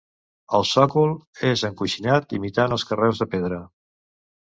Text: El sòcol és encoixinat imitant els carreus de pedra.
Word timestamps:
El 0.59 0.63
sòcol 0.67 1.11
és 1.49 1.63
encoixinat 1.69 2.33
imitant 2.37 2.73
els 2.79 2.87
carreus 2.93 3.21
de 3.25 3.29
pedra. 3.35 3.61